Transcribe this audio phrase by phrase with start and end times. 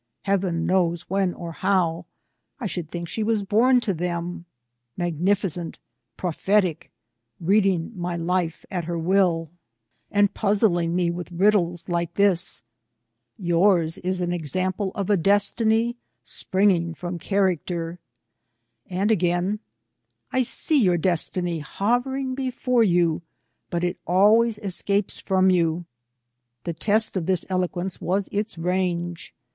[0.23, 2.07] Heaven, knows when or how,—
[2.59, 4.45] I should think she was born to them,—
[4.97, 5.77] magnificent,
[6.17, 6.89] prophetic,
[7.39, 9.51] reading my life at her will.
[10.09, 10.17] 288 VISITS TO CO^XORD.
[10.21, 12.63] and puzzling me witli riddles like this,''
[13.51, 17.99] Yours is an example of a destiny springing from character:"
[18.89, 19.59] and, again,"
[20.33, 23.21] I see your destiny hovering before you,
[23.69, 25.85] but it always escapes from you."
[26.63, 29.35] The test of this eloquence was its range.